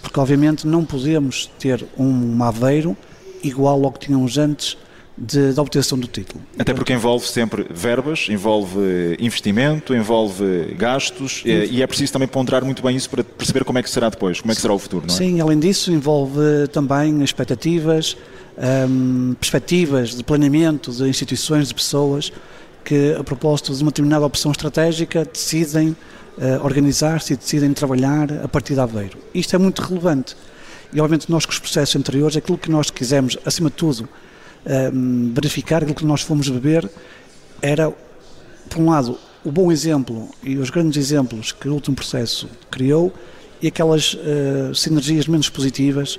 Porque 0.00 0.18
obviamente 0.20 0.66
não 0.66 0.84
podemos 0.84 1.50
ter 1.58 1.84
um 1.98 2.42
Aveiro 2.42 2.96
igual 3.42 3.84
ao 3.84 3.92
que 3.92 4.06
tínhamos 4.06 4.38
antes 4.38 4.76
de, 5.16 5.52
da 5.52 5.62
obtenção 5.62 5.98
do 5.98 6.06
título. 6.06 6.42
Até 6.58 6.72
porque 6.72 6.92
envolve 6.92 7.26
sempre 7.26 7.66
verbas, 7.70 8.26
envolve 8.30 8.78
investimento, 9.18 9.94
envolve 9.94 10.74
gastos 10.76 11.42
e, 11.44 11.76
e 11.76 11.82
é 11.82 11.86
preciso 11.86 12.12
também 12.12 12.28
ponderar 12.28 12.64
muito 12.64 12.82
bem 12.82 12.96
isso 12.96 13.10
para 13.10 13.22
perceber 13.22 13.64
como 13.64 13.78
é 13.78 13.82
que 13.82 13.90
será 13.90 14.08
depois, 14.08 14.40
como 14.40 14.52
é 14.52 14.54
que 14.54 14.60
será 14.60 14.72
o 14.72 14.78
futuro, 14.78 15.06
não 15.06 15.14
é? 15.14 15.18
Sim, 15.18 15.40
além 15.40 15.58
disso 15.58 15.92
envolve 15.92 16.40
também 16.72 17.22
expectativas, 17.22 18.16
hum, 18.88 19.34
perspectivas 19.38 20.14
de 20.14 20.24
planeamento 20.24 20.90
de 20.90 21.08
instituições, 21.08 21.68
de 21.68 21.74
pessoas 21.74 22.32
que 22.84 23.14
a 23.18 23.22
propósito 23.22 23.74
de 23.74 23.82
uma 23.82 23.90
determinada 23.90 24.24
opção 24.24 24.50
estratégica 24.50 25.24
decidem 25.24 25.90
uh, 25.90 26.64
organizar-se 26.64 27.34
e 27.34 27.36
decidem 27.36 27.72
trabalhar 27.72 28.32
a 28.42 28.48
partir 28.48 28.74
de 28.74 28.80
Aveiro. 28.80 29.18
Isto 29.32 29.54
é 29.54 29.58
muito 29.58 29.80
relevante 29.82 30.34
e 30.92 31.00
obviamente 31.00 31.30
nós 31.30 31.46
com 31.46 31.52
os 31.52 31.58
processos 31.58 31.94
anteriores, 31.96 32.36
aquilo 32.36 32.58
que 32.58 32.70
nós 32.70 32.90
quisemos, 32.90 33.38
acima 33.46 33.70
de 33.70 33.76
tudo, 33.76 34.08
um, 34.64 35.32
verificar 35.34 35.82
aquilo 35.82 35.94
que 35.94 36.04
nós 36.04 36.22
fomos 36.22 36.48
beber 36.48 36.88
era, 37.60 37.92
por 38.68 38.80
um 38.80 38.90
lado, 38.90 39.18
o 39.44 39.50
bom 39.50 39.72
exemplo 39.72 40.28
e 40.42 40.56
os 40.56 40.70
grandes 40.70 40.96
exemplos 40.96 41.52
que 41.52 41.68
o 41.68 41.74
último 41.74 41.96
processo 41.96 42.48
criou 42.70 43.12
e 43.60 43.68
aquelas 43.68 44.14
uh, 44.14 44.74
sinergias 44.74 45.26
menos 45.26 45.48
positivas 45.48 46.18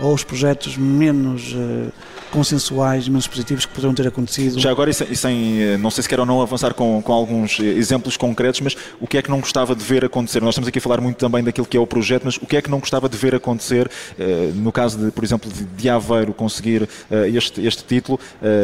ou 0.00 0.14
os 0.14 0.24
projetos 0.24 0.76
menos 0.76 1.52
uh, 1.52 1.92
consensuais, 2.30 3.08
menos 3.08 3.26
positivos 3.26 3.66
que 3.66 3.72
poderiam 3.72 3.94
ter 3.94 4.06
acontecido. 4.06 4.58
Já 4.58 4.70
agora, 4.70 4.90
e 4.90 4.94
sem, 4.94 5.06
e 5.10 5.16
sem, 5.16 5.62
eh, 5.62 5.76
não 5.76 5.90
sei 5.90 6.02
se 6.02 6.08
quer 6.08 6.20
ou 6.20 6.26
não 6.26 6.40
avançar 6.40 6.72
com, 6.74 7.02
com, 7.02 7.12
alguns 7.12 7.58
eh, 7.60 7.64
exemplos 7.64 8.16
concretos, 8.16 8.60
mas 8.60 8.76
o 9.00 9.06
que 9.06 9.18
é 9.18 9.22
que 9.22 9.30
não 9.30 9.40
gostava 9.40 9.74
de 9.74 9.84
ver 9.84 10.04
acontecer? 10.04 10.40
Nós 10.40 10.50
estamos 10.54 10.68
aqui 10.68 10.78
a 10.78 10.82
falar 10.82 11.00
muito 11.00 11.16
também 11.16 11.42
daquilo 11.42 11.66
que 11.66 11.76
é 11.76 11.80
o 11.80 11.86
projeto, 11.86 12.22
mas 12.24 12.36
o 12.36 12.46
que 12.46 12.56
é 12.56 12.62
que 12.62 12.70
não 12.70 12.78
gostava 12.78 13.08
de 13.08 13.16
ver 13.16 13.34
acontecer, 13.34 13.86
uh, 13.88 14.54
no 14.54 14.72
caso, 14.72 14.98
de, 14.98 15.10
por 15.10 15.24
exemplo, 15.24 15.50
de, 15.76 15.90
Aveiro 15.90 16.32
conseguir 16.32 16.88
este, 17.34 17.66
este 17.66 17.82
título, 17.82 18.20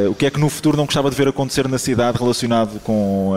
o 0.09 0.15
que 0.15 0.27
é 0.27 0.31
que 0.31 0.39
no 0.39 0.49
futuro 0.49 0.77
não 0.77 0.85
gostava 0.85 1.11
de 1.11 1.17
ver 1.17 1.27
acontecer 1.27 1.67
na 1.67 1.77
cidade 1.77 2.19
relacionado 2.19 2.79
com, 2.81 3.33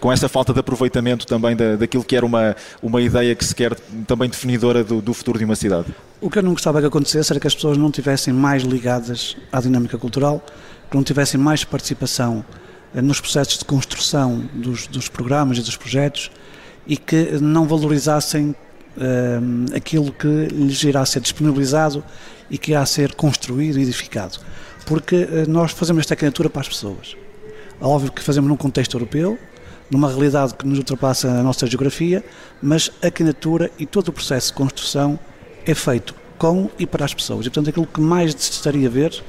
com 0.00 0.10
essa 0.10 0.30
falta 0.30 0.54
de 0.54 0.60
aproveitamento 0.60 1.26
também 1.26 1.54
da, 1.54 1.76
daquilo 1.76 2.02
que 2.02 2.16
era 2.16 2.24
uma, 2.24 2.56
uma 2.82 3.02
ideia 3.02 3.34
que 3.34 3.44
se 3.44 3.54
quer 3.54 3.74
também 4.06 4.30
definidora 4.30 4.82
do, 4.82 5.02
do 5.02 5.12
futuro 5.12 5.38
de 5.38 5.44
uma 5.44 5.56
cidade? 5.56 5.94
O 6.20 6.28
que 6.28 6.36
eu 6.36 6.42
não 6.42 6.50
gostava 6.50 6.80
que 6.80 6.86
acontecesse 6.86 7.32
era 7.32 7.38
que 7.38 7.46
as 7.46 7.54
pessoas 7.54 7.78
não 7.78 7.92
tivessem 7.92 8.34
mais 8.34 8.64
ligadas 8.64 9.36
à 9.52 9.60
dinâmica 9.60 9.96
cultural, 9.96 10.44
que 10.90 10.96
não 10.96 11.04
tivessem 11.04 11.38
mais 11.38 11.62
participação 11.62 12.44
eh, 12.92 13.00
nos 13.00 13.20
processos 13.20 13.58
de 13.58 13.64
construção 13.64 14.40
dos, 14.52 14.88
dos 14.88 15.08
programas 15.08 15.58
e 15.58 15.60
dos 15.60 15.76
projetos 15.76 16.28
e 16.88 16.96
que 16.96 17.38
não 17.40 17.68
valorizassem 17.68 18.50
uh, 18.96 19.76
aquilo 19.76 20.10
que 20.10 20.26
lhes 20.26 20.82
irá 20.82 21.06
ser 21.06 21.20
disponibilizado 21.20 22.02
e 22.50 22.58
que 22.58 22.72
irá 22.72 22.84
ser 22.84 23.14
construído 23.14 23.78
e 23.78 23.82
edificado. 23.82 24.40
Porque 24.86 25.16
uh, 25.22 25.48
nós 25.48 25.70
fazemos 25.70 26.00
esta 26.00 26.16
candidatura 26.16 26.50
para 26.50 26.62
as 26.62 26.68
pessoas. 26.68 27.16
É 27.80 27.84
óbvio 27.84 28.10
que 28.10 28.22
fazemos 28.22 28.48
num 28.48 28.56
contexto 28.56 28.96
europeu, 28.96 29.38
numa 29.88 30.08
realidade 30.08 30.54
que 30.54 30.66
nos 30.66 30.78
ultrapassa 30.78 31.28
a 31.28 31.42
nossa 31.44 31.64
geografia, 31.66 32.24
mas 32.60 32.90
a 33.02 33.08
candidatura 33.08 33.70
e 33.78 33.86
todo 33.86 34.08
o 34.08 34.12
processo 34.12 34.48
de 34.48 34.54
construção 34.54 35.16
é 35.68 35.74
feito 35.74 36.14
com 36.38 36.70
e 36.78 36.86
para 36.86 37.04
as 37.04 37.12
pessoas. 37.12 37.44
E, 37.44 37.50
portanto, 37.50 37.68
aquilo 37.68 37.86
que 37.86 38.00
mais 38.00 38.32
gostaria 38.32 38.88
de 38.88 38.88
ver 38.88 39.22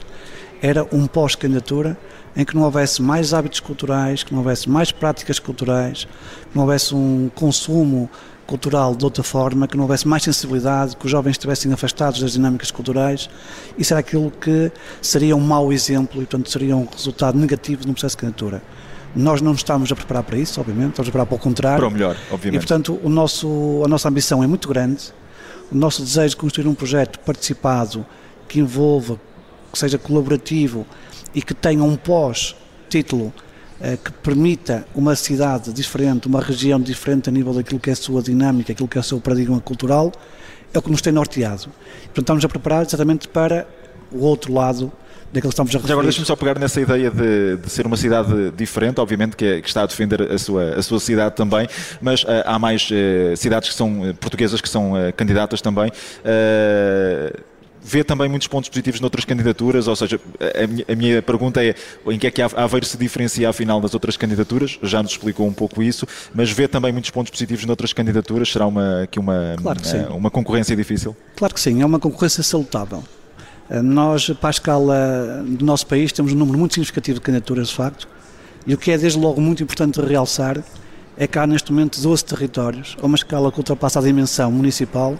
era 0.61 0.87
um 0.91 1.05
pós-candidatura 1.05 1.97
em 2.35 2.45
que 2.45 2.55
não 2.55 2.63
houvesse 2.63 3.01
mais 3.01 3.33
hábitos 3.33 3.59
culturais, 3.59 4.23
que 4.23 4.31
não 4.31 4.39
houvesse 4.39 4.69
mais 4.69 4.91
práticas 4.91 5.37
culturais, 5.37 6.05
que 6.05 6.55
não 6.55 6.63
houvesse 6.63 6.95
um 6.95 7.29
consumo 7.35 8.09
cultural 8.47 8.95
de 8.95 9.03
outra 9.03 9.21
forma, 9.21 9.67
que 9.67 9.75
não 9.75 9.83
houvesse 9.83 10.07
mais 10.07 10.23
sensibilidade, 10.23 10.95
que 10.95 11.05
os 11.05 11.11
jovens 11.11 11.31
estivessem 11.31 11.71
afastados 11.73 12.21
das 12.21 12.31
dinâmicas 12.31 12.71
culturais. 12.71 13.29
Isso 13.77 13.93
era 13.93 13.99
aquilo 13.99 14.31
que 14.31 14.71
seria 15.01 15.35
um 15.35 15.41
mau 15.41 15.73
exemplo 15.73 16.21
e, 16.21 16.25
portanto, 16.25 16.49
seria 16.49 16.75
um 16.75 16.85
resultado 16.85 17.37
negativo 17.37 17.85
no 17.85 17.93
processo 17.93 18.15
de 18.15 18.21
candidatura. 18.21 18.61
Nós 19.13 19.41
não 19.41 19.51
estamos 19.53 19.91
a 19.91 19.95
preparar 19.95 20.23
para 20.23 20.37
isso, 20.37 20.59
obviamente, 20.61 20.91
estamos 20.91 21.09
a 21.09 21.11
preparar 21.11 21.25
para 21.27 21.35
o 21.35 21.39
contrário. 21.39 21.79
Para 21.79 21.87
o 21.87 21.91
melhor, 21.91 22.15
obviamente. 22.31 22.63
E, 22.63 22.65
portanto, 22.65 22.99
o 23.03 23.09
nosso, 23.09 23.81
a 23.83 23.87
nossa 23.87 24.07
ambição 24.07 24.43
é 24.43 24.47
muito 24.47 24.69
grande 24.69 25.11
o 25.71 25.75
nosso 25.75 26.01
desejo 26.01 26.29
de 26.29 26.37
construir 26.37 26.67
um 26.67 26.73
projeto 26.73 27.19
participado 27.19 28.05
que 28.47 28.59
envolva, 28.59 29.19
que 29.71 29.77
seja 29.77 29.97
colaborativo 29.97 30.85
e 31.33 31.41
que 31.41 31.53
tenha 31.53 31.83
um 31.83 31.95
pós-título 31.95 33.31
eh, 33.79 33.97
que 34.03 34.11
permita 34.11 34.85
uma 34.95 35.15
cidade 35.15 35.71
diferente, 35.71 36.27
uma 36.27 36.41
região 36.41 36.79
diferente 36.81 37.29
a 37.29 37.31
nível 37.31 37.53
daquilo 37.53 37.79
que 37.79 37.89
é 37.89 37.93
a 37.93 37.95
sua 37.95 38.21
dinâmica, 38.21 38.73
aquilo 38.73 38.87
que 38.87 38.97
é 38.97 39.01
o 39.01 39.03
seu 39.03 39.21
paradigma 39.21 39.59
cultural, 39.61 40.11
é 40.73 40.79
o 40.79 40.81
que 40.81 40.89
nos 40.89 41.01
tem 41.01 41.13
norteado. 41.13 41.69
Portanto, 42.05 42.19
estamos 42.19 42.45
a 42.45 42.49
preparar 42.49 42.85
exatamente 42.85 43.27
para 43.27 43.67
o 44.11 44.23
outro 44.23 44.51
lado 44.51 44.91
daquilo 45.31 45.49
que 45.49 45.53
estamos 45.53 45.71
a 45.71 45.77
referir. 45.77 45.93
Agora 45.93 46.05
deixa-me 46.05 46.25
só 46.25 46.35
pegar 46.35 46.59
nessa 46.59 46.81
ideia 46.81 47.09
de, 47.11 47.57
de, 47.57 47.69
ser 47.69 47.85
uma 47.85 47.97
cidade 47.97 48.51
diferente, 48.51 48.99
obviamente 48.99 49.35
que, 49.35 49.45
é, 49.45 49.61
que, 49.61 49.67
está 49.67 49.83
a 49.83 49.85
defender 49.85 50.21
a 50.21 50.37
sua, 50.37 50.75
a 50.75 50.81
sua 50.81 50.99
cidade 50.99 51.35
também, 51.35 51.67
mas 52.01 52.23
uh, 52.23 52.27
há 52.45 52.57
mais 52.57 52.89
uh, 52.89 53.35
cidades 53.35 53.69
que 53.69 53.75
são 53.75 54.09
uh, 54.09 54.13
portuguesas 54.15 54.59
que 54.61 54.69
são 54.69 54.93
candidatas 55.15 55.61
também 55.61 55.91
vê 57.81 58.03
também 58.03 58.29
muitos 58.29 58.47
pontos 58.47 58.69
positivos 58.69 58.99
noutras 58.99 59.25
candidaturas, 59.25 59.87
ou 59.87 59.95
seja, 59.95 60.19
a 60.39 60.67
minha, 60.67 60.85
a 60.87 60.95
minha, 60.95 61.21
pergunta 61.21 61.63
é 61.63 61.73
em 62.07 62.19
que 62.19 62.27
é 62.27 62.31
que 62.31 62.41
a 62.41 62.49
Aveiro 62.55 62.85
se 62.85 62.97
diferencia 62.97 63.49
afinal 63.49 63.79
das 63.79 63.93
outras 63.93 64.17
candidaturas, 64.17 64.77
já 64.83 65.01
nos 65.01 65.13
explicou 65.13 65.47
um 65.47 65.53
pouco 65.53 65.81
isso, 65.81 66.05
mas 66.33 66.51
vê 66.51 66.67
também 66.67 66.91
muitos 66.91 67.09
pontos 67.09 67.31
positivos 67.31 67.65
noutras 67.65 67.93
candidaturas, 67.93 68.51
será 68.51 68.67
uma, 68.67 69.03
aqui 69.03 69.17
uma, 69.17 69.55
claro 69.61 69.79
uma, 69.81 70.15
uma 70.15 70.29
concorrência 70.29 70.75
difícil? 70.75 71.15
Claro 71.35 71.53
que 71.53 71.59
sim, 71.59 71.81
é 71.81 71.85
uma 71.85 71.99
concorrência 71.99 72.43
salutável. 72.43 73.03
Nós, 73.83 74.29
para 74.31 74.49
a 74.49 74.51
escala 74.51 75.43
do 75.45 75.63
nosso 75.63 75.85
país, 75.85 76.11
temos 76.11 76.33
um 76.33 76.35
número 76.35 76.57
muito 76.57 76.73
significativo 76.73 77.19
de 77.19 77.21
candidaturas, 77.21 77.67
de 77.67 77.75
facto, 77.75 78.07
e 78.65 78.73
o 78.73 78.77
que 78.77 78.91
é 78.91 78.97
desde 78.97 79.19
logo 79.19 79.39
muito 79.39 79.61
importante 79.61 80.01
realçar 80.01 80.63
é 81.17 81.27
que 81.27 81.37
há 81.37 81.45
neste 81.45 81.71
momento 81.71 82.01
12 82.01 82.25
territórios, 82.25 82.97
a 83.01 83.05
uma 83.05 83.15
escala 83.15 83.51
que 83.51 83.57
ultrapassa 83.57 83.99
a 83.99 84.01
dimensão 84.01 84.51
municipal, 84.51 85.19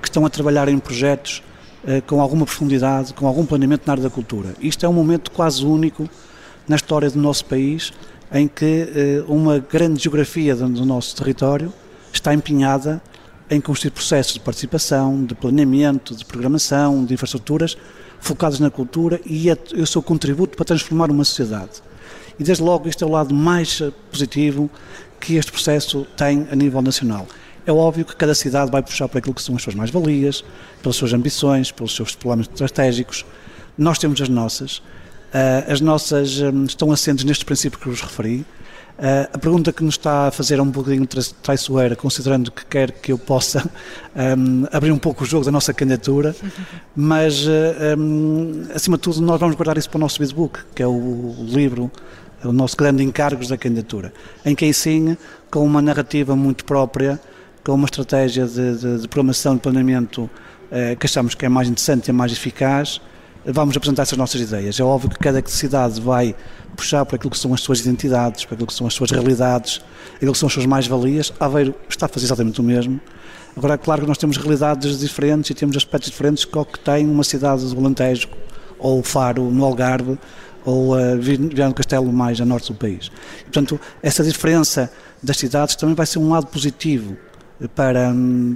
que 0.00 0.08
estão 0.08 0.24
a 0.24 0.30
trabalhar 0.30 0.68
em 0.68 0.78
projetos 0.78 1.42
eh, 1.86 2.00
com 2.00 2.20
alguma 2.20 2.44
profundidade, 2.44 3.12
com 3.14 3.26
algum 3.26 3.44
planeamento 3.44 3.82
na 3.86 3.92
área 3.92 4.02
da 4.02 4.10
cultura. 4.10 4.54
Isto 4.60 4.86
é 4.86 4.88
um 4.88 4.92
momento 4.92 5.30
quase 5.30 5.64
único 5.64 6.08
na 6.66 6.76
história 6.76 7.10
do 7.10 7.20
nosso 7.20 7.44
país, 7.44 7.92
em 8.32 8.48
que 8.48 8.64
eh, 8.64 9.24
uma 9.28 9.58
grande 9.58 10.02
geografia 10.02 10.56
do 10.56 10.86
nosso 10.86 11.14
território 11.14 11.72
está 12.12 12.32
empenhada 12.34 13.00
em 13.50 13.60
construir 13.60 13.90
processos 13.90 14.34
de 14.34 14.40
participação, 14.40 15.24
de 15.24 15.34
planeamento, 15.34 16.14
de 16.14 16.24
programação, 16.24 17.04
de 17.04 17.14
infraestruturas 17.14 17.76
focados 18.20 18.58
na 18.58 18.70
cultura 18.70 19.20
e 19.24 19.48
o 19.74 19.86
seu 19.86 20.02
contributo 20.02 20.56
para 20.56 20.64
transformar 20.64 21.10
uma 21.10 21.24
sociedade. 21.24 21.82
E 22.38 22.44
desde 22.44 22.62
logo 22.62 22.88
este 22.88 23.02
é 23.04 23.06
o 23.06 23.10
lado 23.10 23.34
mais 23.34 23.80
eh, 23.80 23.90
positivo 24.10 24.70
que 25.20 25.36
este 25.36 25.50
processo 25.50 26.06
tem 26.16 26.46
a 26.50 26.56
nível 26.56 26.82
nacional. 26.82 27.26
É 27.64 27.72
óbvio 27.72 28.04
que 28.04 28.14
cada 28.14 28.34
cidade 28.34 28.70
vai 28.70 28.82
puxar 28.82 29.08
por 29.08 29.18
aquilo 29.18 29.34
que 29.34 29.42
são 29.42 29.56
as 29.56 29.62
suas 29.62 29.74
mais-valias, 29.74 30.44
pelas 30.82 30.96
suas 30.96 31.12
ambições, 31.12 31.72
pelos 31.72 31.94
seus 31.94 32.14
problemas 32.14 32.48
estratégicos. 32.48 33.24
Nós 33.76 33.98
temos 33.98 34.20
as 34.20 34.28
nossas. 34.28 34.82
Eh, 35.32 35.64
as 35.68 35.80
nossas 35.80 36.40
hum, 36.40 36.64
estão 36.64 36.92
assentes 36.92 37.24
neste 37.24 37.44
princípio 37.44 37.78
que 37.78 37.88
vos 37.88 38.00
referi 38.00 38.44
Uh, 38.98 39.28
a 39.30 39.38
pergunta 39.38 39.74
que 39.74 39.84
nos 39.84 39.94
está 39.94 40.28
a 40.28 40.30
fazer 40.30 40.58
é 40.58 40.62
um 40.62 40.70
bocadinho 40.70 41.06
traiçoeira, 41.42 41.94
considerando 41.94 42.50
que 42.50 42.64
quer 42.64 42.90
que 42.90 43.12
eu 43.12 43.18
possa 43.18 43.70
um, 44.38 44.64
abrir 44.72 44.90
um 44.90 44.98
pouco 44.98 45.22
o 45.22 45.26
jogo 45.26 45.44
da 45.44 45.52
nossa 45.52 45.74
candidatura, 45.74 46.34
mas 46.96 47.46
uh, 47.46 47.50
um, 47.98 48.66
acima 48.74 48.96
de 48.96 49.02
tudo 49.02 49.20
nós 49.20 49.38
vamos 49.38 49.54
guardar 49.54 49.76
isso 49.76 49.90
para 49.90 49.98
o 49.98 50.00
nosso 50.00 50.16
Facebook, 50.16 50.60
que 50.74 50.82
é 50.82 50.86
o 50.86 51.34
livro, 51.40 51.90
o 52.42 52.52
nosso 52.52 52.74
grande 52.74 53.02
encargos 53.02 53.48
da 53.48 53.58
candidatura, 53.58 54.14
em 54.46 54.54
que 54.54 54.64
aí 54.64 54.72
sim, 54.72 55.14
com 55.50 55.62
uma 55.62 55.82
narrativa 55.82 56.34
muito 56.34 56.64
própria, 56.64 57.20
com 57.62 57.74
uma 57.74 57.84
estratégia 57.84 58.46
de, 58.46 58.78
de, 58.78 59.00
de 59.02 59.08
programação 59.08 59.56
e 59.56 59.58
planeamento 59.58 60.22
uh, 60.22 60.96
que 60.98 61.04
achamos 61.04 61.34
que 61.34 61.44
é 61.44 61.50
mais 61.50 61.68
interessante 61.68 62.08
e 62.08 62.12
mais 62.14 62.32
eficaz, 62.32 62.98
vamos 63.52 63.76
apresentar 63.76 64.02
essas 64.02 64.18
nossas 64.18 64.40
ideias. 64.40 64.78
É 64.78 64.82
óbvio 64.82 65.10
que 65.10 65.18
cada 65.18 65.42
cidade 65.46 66.00
vai 66.00 66.34
puxar 66.76 67.04
para 67.04 67.16
aquilo 67.16 67.30
que 67.30 67.38
são 67.38 67.54
as 67.54 67.60
suas 67.60 67.80
identidades, 67.80 68.44
para 68.44 68.54
aquilo 68.54 68.66
que 68.66 68.74
são 68.74 68.86
as 68.86 68.94
suas 68.94 69.10
realidades, 69.10 69.80
aquilo 70.16 70.32
que 70.32 70.38
são 70.38 70.46
as 70.48 70.52
suas 70.52 70.66
mais-valias. 70.66 71.32
Aveiro 71.38 71.74
está 71.88 72.06
a 72.06 72.08
fazer 72.08 72.26
exatamente 72.26 72.60
o 72.60 72.64
mesmo. 72.64 73.00
Agora, 73.56 73.74
é 73.74 73.78
claro 73.78 74.02
que 74.02 74.08
nós 74.08 74.18
temos 74.18 74.36
realidades 74.36 74.98
diferentes 74.98 75.50
e 75.50 75.54
temos 75.54 75.76
aspectos 75.76 76.10
diferentes 76.10 76.44
que 76.44 76.58
o 76.58 76.64
que 76.64 76.78
tem 76.78 77.08
uma 77.08 77.24
cidade 77.24 77.64
do 77.64 77.78
Alentejo, 77.78 78.28
ou 78.78 79.02
Faro, 79.02 79.50
no 79.50 79.64
Algarve, 79.64 80.18
ou 80.64 80.94
uh, 80.94 81.18
Viana 81.18 81.70
do 81.70 81.74
Castelo, 81.74 82.12
mais 82.12 82.40
a 82.40 82.44
norte 82.44 82.72
do 82.72 82.78
país. 82.78 83.10
E, 83.40 83.44
portanto, 83.44 83.80
essa 84.02 84.22
diferença 84.22 84.90
das 85.22 85.38
cidades 85.38 85.74
também 85.76 85.94
vai 85.94 86.04
ser 86.04 86.18
um 86.18 86.28
lado 86.28 86.48
positivo 86.48 87.16
para, 87.74 88.12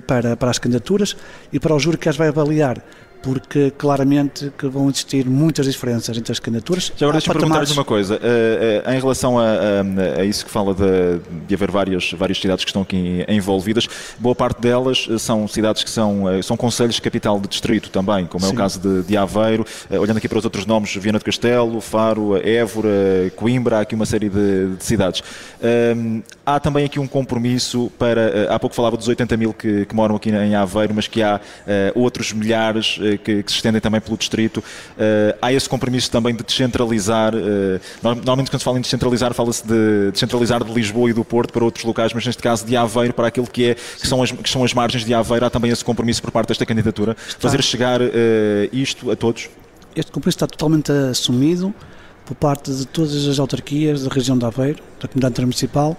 para, 0.06 0.36
para 0.36 0.50
as 0.50 0.58
candidaturas 0.58 1.16
e 1.50 1.58
para 1.58 1.74
o 1.74 1.78
júri 1.78 1.96
que 1.96 2.08
as 2.08 2.16
vai 2.16 2.28
avaliar 2.28 2.84
porque 3.22 3.70
claramente 3.76 4.52
que 4.56 4.66
vão 4.66 4.88
existir 4.88 5.26
muitas 5.26 5.66
diferenças 5.66 6.16
entre 6.16 6.32
as 6.32 6.38
candidaturas. 6.38 6.92
Já 6.96 7.06
agora 7.06 7.18
deixa-me 7.18 7.38
perguntar-lhes 7.38 7.70
uma 7.72 7.84
coisa, 7.84 8.16
uh, 8.16 8.88
uh, 8.88 8.92
em 8.92 9.00
relação 9.00 9.38
a, 9.38 9.44
a, 9.44 10.20
a, 10.20 10.24
isso 10.24 10.44
que 10.44 10.50
fala 10.50 10.74
de, 10.74 11.20
de 11.46 11.54
haver 11.54 11.70
várias, 11.70 12.12
várias 12.12 12.38
cidades 12.38 12.64
que 12.64 12.70
estão 12.70 12.82
aqui 12.82 13.24
envolvidas, 13.28 13.86
boa 14.18 14.34
parte 14.34 14.60
delas 14.60 15.06
eh, 15.10 15.18
são 15.18 15.46
cidades 15.46 15.84
que 15.84 15.90
são, 15.90 16.24
são 16.42 16.56
conselhos 16.56 16.94
de 16.94 17.02
capital 17.02 17.38
de 17.40 17.48
distrito 17.48 17.90
também, 17.90 18.26
como 18.26 18.44
Sim. 18.44 18.50
é 18.50 18.54
o 18.54 18.56
caso 18.56 18.80
de, 18.80 19.02
de 19.02 19.16
Aveiro, 19.16 19.64
uh, 19.90 19.98
olhando 19.98 20.16
aqui 20.16 20.28
para 20.28 20.38
os 20.38 20.44
outros 20.44 20.66
nomes, 20.66 20.94
Viana 20.94 21.18
do 21.18 21.24
Castelo, 21.24 21.80
Faro, 21.80 22.36
Évora, 22.36 22.88
Coimbra, 23.36 23.78
há 23.78 23.80
aqui 23.80 23.94
uma 23.94 24.06
série 24.06 24.28
de, 24.28 24.76
de 24.76 24.84
cidades. 24.84 25.22
Há 26.54 26.60
também 26.60 26.84
aqui 26.84 26.98
um 26.98 27.06
compromisso 27.06 27.90
para, 27.98 28.52
há 28.54 28.58
pouco 28.58 28.74
falava 28.74 28.96
dos 28.96 29.08
80 29.08 29.36
mil 29.36 29.52
que, 29.52 29.86
que 29.86 29.94
moram 29.94 30.16
aqui 30.16 30.30
em 30.30 30.54
Aveiro, 30.54 30.94
mas 30.94 31.06
que 31.06 31.22
há 31.22 31.40
outros 31.94 32.32
milhares 32.32 32.98
que, 33.24 33.42
que, 33.42 33.50
se 33.50 33.56
estendem 33.56 33.80
também 33.80 34.00
pelo 34.00 34.16
distrito. 34.16 34.58
Uh, 34.58 35.36
há 35.40 35.52
esse 35.52 35.68
compromisso 35.68 36.10
também 36.10 36.34
de 36.34 36.42
descentralizar. 36.42 37.34
Uh, 37.34 37.80
normalmente, 38.02 38.50
quando 38.50 38.60
se 38.60 38.64
fala 38.64 38.78
em 38.78 38.80
descentralizar, 38.80 39.34
fala-se 39.34 39.66
de 39.66 40.10
descentralizar 40.12 40.62
de 40.62 40.72
Lisboa 40.72 41.10
e 41.10 41.12
do 41.12 41.24
Porto 41.24 41.52
para 41.52 41.64
outros 41.64 41.84
locais, 41.84 42.12
mas 42.12 42.24
neste 42.24 42.42
caso 42.42 42.64
de 42.64 42.76
Aveiro 42.76 43.14
para 43.14 43.28
aquilo 43.28 43.46
que, 43.46 43.70
é, 43.70 43.74
que, 43.74 44.06
são, 44.06 44.22
as, 44.22 44.30
que 44.30 44.48
são 44.48 44.64
as 44.64 44.72
margens 44.74 45.04
de 45.04 45.14
Aveiro. 45.14 45.46
Há 45.46 45.50
também 45.50 45.70
esse 45.70 45.84
compromisso 45.84 46.22
por 46.22 46.30
parte 46.30 46.48
desta 46.48 46.66
candidatura, 46.66 47.16
está. 47.26 47.40
fazer 47.40 47.62
chegar 47.62 48.00
uh, 48.00 48.06
isto 48.72 49.10
a 49.10 49.16
todos. 49.16 49.48
Este 49.94 50.12
compromisso 50.12 50.36
está 50.36 50.46
totalmente 50.46 50.92
assumido 50.92 51.74
por 52.24 52.34
parte 52.34 52.70
de 52.72 52.86
todas 52.86 53.26
as 53.26 53.38
autarquias 53.38 54.04
da 54.04 54.14
região 54.14 54.38
de 54.38 54.44
Aveiro, 54.44 54.82
da 55.00 55.08
comunidade 55.08 55.32
intermunicipal, 55.32 55.96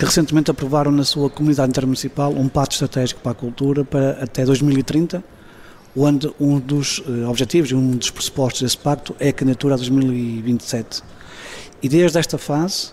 que 0.00 0.06
recentemente 0.06 0.50
aprovaram 0.50 0.90
na 0.90 1.04
sua 1.04 1.28
comunidade 1.28 1.68
intermunicipal 1.68 2.32
um 2.32 2.48
pacto 2.48 2.72
estratégico 2.72 3.20
para 3.20 3.32
a 3.32 3.34
cultura 3.34 3.84
para 3.84 4.12
até 4.12 4.46
2030 4.46 5.22
onde 5.94 6.32
um 6.40 6.58
dos 6.58 7.00
uh, 7.00 7.28
objetivos 7.28 7.70
e 7.70 7.74
um 7.74 7.98
dos 7.98 8.10
pressupostos 8.10 8.62
desse 8.62 8.78
pacto 8.78 9.14
é 9.20 9.28
a 9.28 9.32
candidatura 9.34 9.74
a 9.74 9.76
2027. 9.76 11.02
E 11.82 11.88
desde 11.88 12.18
esta 12.18 12.38
fase 12.38 12.92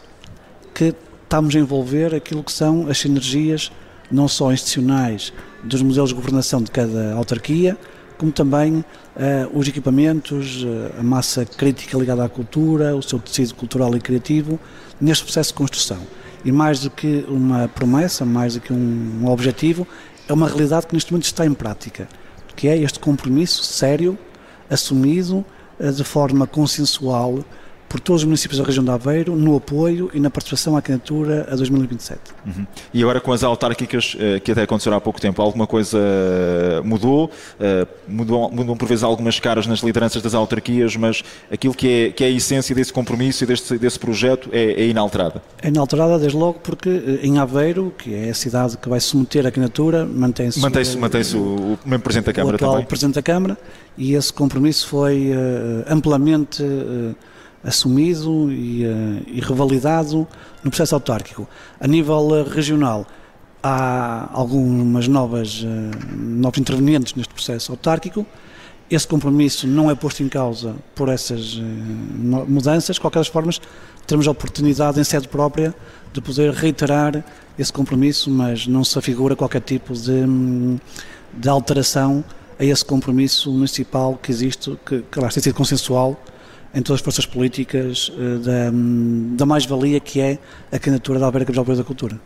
que 0.76 0.94
estamos 1.24 1.56
a 1.56 1.60
envolver 1.60 2.14
aquilo 2.14 2.44
que 2.44 2.52
são 2.52 2.90
as 2.90 2.98
sinergias 2.98 3.72
não 4.12 4.28
só 4.28 4.52
institucionais 4.52 5.32
dos 5.64 5.82
modelos 5.82 6.10
de 6.10 6.16
governação 6.16 6.62
de 6.62 6.72
cada 6.72 7.14
autarquia, 7.14 7.78
como 8.18 8.34
também 8.34 8.80
uh, 8.80 8.84
os 9.58 9.66
equipamentos, 9.66 10.66
uh, 10.66 11.00
a 11.00 11.04
massa 11.04 11.46
crítica 11.46 11.98
ligada 11.98 12.26
à 12.26 12.28
cultura, 12.28 12.94
o 12.98 13.02
seu 13.02 13.18
tecido 13.18 13.56
cultural 13.56 13.96
e 13.96 14.02
criativo, 14.02 14.60
neste 15.00 15.24
processo 15.24 15.52
de 15.52 15.56
construção. 15.56 16.00
E 16.48 16.51
mais 16.51 16.80
do 16.80 16.89
que 16.89 17.25
uma 17.27 17.68
promessa, 17.68 18.24
mais 18.24 18.54
do 18.54 18.62
que 18.62 18.72
um, 18.72 19.20
um 19.22 19.27
objetivo, 19.27 19.86
é 20.30 20.32
uma 20.32 20.48
realidade 20.48 20.88
que 20.88 20.94
neste 20.94 21.12
momento 21.12 21.25
está 21.25 21.46
em 21.46 21.54
prática, 21.54 22.08
que 22.56 22.70
é 22.70 22.77
este 22.77 23.00
compromisso 23.00 23.66
sério, 23.66 24.18
assumido 24.70 25.46
uh, 25.77 25.92
de 25.92 26.06
forma 26.06 26.48
consensual 26.48 27.44
por 27.88 28.00
todos 28.00 28.22
os 28.22 28.25
municípios 28.25 28.60
da 28.60 28.65
região 28.65 28.84
de 28.84 28.91
Aveiro 28.91 29.36
no 29.36 29.56
apoio 29.56 30.10
e 30.13 30.20
na 30.20 30.29
participação 30.29 30.75
à 30.75 30.82
candidatura 30.82 31.48
a 31.50 31.56
2027. 31.56 32.20
Uhum. 32.46 32.67
E 32.94 33.01
agora 33.01 33.20
com 33.22 33.32
as 33.32 33.44
autárquicas 33.44 34.15
eh, 34.20 34.39
que 34.39 34.51
até 34.51 34.63
aconteceram 34.63 34.98
há 34.98 35.01
pouco 35.01 35.22
tempo, 35.22 35.41
alguma 35.41 35.65
coisa 35.65 35.98
eh, 35.98 36.82
mudou? 36.84 37.32
Eh, 37.60 37.88
mudou 38.08 38.51
mudam 38.51 38.75
por 38.75 38.88
vezes 38.88 39.03
algumas 39.03 39.39
caras 39.39 39.67
nas 39.67 39.79
lideranças 39.79 40.22
das 40.22 40.34
autarquias, 40.34 40.96
mas 40.96 41.24
aquilo 41.51 41.74
que 41.74 41.88
é, 41.88 42.10
que 42.12 42.24
é 42.24 42.27
a 42.27 42.29
essência 42.29 42.75
desse 42.75 42.91
compromisso 42.91 43.44
e 43.44 43.48
desse, 43.48 43.77
desse 43.77 44.00
projeto 44.00 44.50
é, 44.51 44.74
é 44.74 44.88
inalterada? 44.88 45.41
É 45.62 45.70
inalterada 45.70 46.20
desde 46.20 46.38
logo 46.38 46.60
porque 46.60 47.20
em 47.22 47.39
Aveiro, 47.39 47.94
que 47.98 48.13
é 48.13 48.29
a 48.29 48.34
cidade 48.34 48.77
que 48.77 48.89
vai 48.89 49.00
submeter 49.00 49.46
a 49.46 49.51
candidatura, 49.51 50.06
mantém-se 50.06 50.60
mantém-se 50.60 50.98
mantém 50.98 51.22
o, 51.36 51.74
o 51.74 51.79
mesmo 51.86 52.03
Presidente 52.03 52.25
da 52.25 52.34
Câmara 52.34 52.53
o 52.53 52.56
atual 52.56 52.72
também. 52.74 52.86
Presidente 52.86 53.15
da 53.15 53.22
Câmara 53.22 53.58
e 53.98 54.13
esse 54.13 54.32
compromisso 54.32 54.88
foi 54.88 55.32
amplamente 55.89 56.63
assumido 57.64 58.52
e, 58.52 58.86
uh, 58.86 59.24
e, 59.28 59.40
revalidado 59.42 60.28
no 60.64 60.70
processo 60.70 60.96
autárquico. 60.96 61.48
A 61.80 61.88
nível 61.88 62.28
uh, 62.28 62.44
regional, 62.44 63.06
há 63.62 64.30
algumas 64.32 65.08
novas 65.08 65.64
uh, 65.64 65.68
novos 66.16 66.60
intervenientes 66.60 67.14
neste 67.16 67.34
processo 67.34 67.72
autárquico. 67.72 68.26
Esse 68.90 69.08
compromisso 69.08 69.68
não 69.68 69.92
é 69.92 69.96
posto 69.96 70.24
em 70.24 70.30
causa 70.30 70.76
por 70.96 71.10
essas 71.10 71.60
mudanças. 72.48 72.96
De 72.96 73.02
qualquer 73.02 73.26
forma, 73.26 73.52
teremos 74.06 74.30
a 74.30 74.32
oportunidade 74.32 74.98
em 74.98 75.04
sede 75.04 75.28
própria 75.28 75.76
de 76.14 76.22
poder 76.22 76.54
reiterar 76.54 77.22
esse 77.60 77.74
compromisso, 77.74 78.30
mas 78.30 78.66
não 78.66 78.86
se 78.86 78.98
afigura 78.98 79.36
qualquer 79.36 79.60
tipo 79.60 79.94
de, 79.94 80.24
de 81.34 81.50
alteração 81.50 82.24
a 82.58 82.64
esse 82.64 82.86
compromisso 82.86 83.52
municipal 83.52 84.18
que 84.24 84.32
existe, 84.32 84.80
que, 84.86 85.02
que 85.02 85.20
lá 85.20 85.28
tem 85.28 85.44
sido 85.44 85.54
consensual 85.54 86.18
em 86.77 86.81
todas 86.84 87.01
as 87.01 87.03
forças 87.03 87.25
políticas 87.25 88.10
uh, 88.10 88.38
da, 88.38 88.72
da 89.36 89.46
mais-valia 89.48 90.00
que 90.00 90.22
é 90.22 90.38
a 90.72 90.77
candidatura 90.77 91.17
da 91.17 91.25
Alberga 91.25 91.51
Cabral 91.51 91.75
da 91.75 91.84
Cultura. 91.84 92.19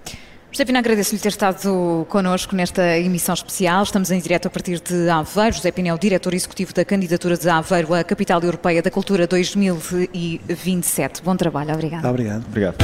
José 0.51 0.65
Pina, 0.65 0.79
agradeço-lhe 0.79 1.21
ter 1.21 1.29
estado 1.29 2.05
connosco 2.09 2.53
nesta 2.53 2.99
emissão 2.99 3.33
especial. 3.33 3.83
Estamos 3.83 4.11
em 4.11 4.19
direto 4.19 4.47
a 4.47 4.49
partir 4.49 4.81
de 4.81 5.07
Aveiro. 5.09 5.55
José 5.55 5.71
Pina 5.71 5.87
é 5.87 5.93
o 5.93 5.97
diretor 5.97 6.33
executivo 6.33 6.73
da 6.73 6.83
candidatura 6.83 7.37
de 7.37 7.47
Aveiro 7.47 7.93
à 7.93 8.03
Capital 8.03 8.41
Europeia 8.43 8.81
da 8.81 8.91
Cultura 8.91 9.25
2027. 9.25 11.23
Bom 11.23 11.37
trabalho, 11.37 11.73
obrigado. 11.73 12.05
Obrigado. 12.05 12.45
Obrigado. 12.45 12.75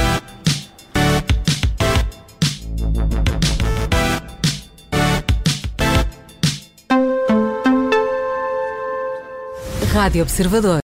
Rádio 9.94 10.22
Observador. 10.22 10.87